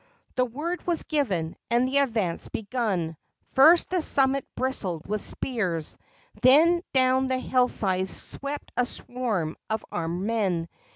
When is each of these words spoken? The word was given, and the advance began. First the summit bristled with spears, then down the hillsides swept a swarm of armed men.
The 0.33 0.45
word 0.45 0.87
was 0.87 1.03
given, 1.03 1.55
and 1.69 1.87
the 1.87 1.99
advance 1.99 2.47
began. 2.49 3.15
First 3.51 3.91
the 3.91 4.01
summit 4.01 4.47
bristled 4.55 5.05
with 5.05 5.21
spears, 5.21 5.95
then 6.41 6.81
down 6.91 7.27
the 7.27 7.37
hillsides 7.37 8.09
swept 8.09 8.71
a 8.75 8.85
swarm 8.87 9.55
of 9.69 9.85
armed 9.91 10.23
men. 10.23 10.67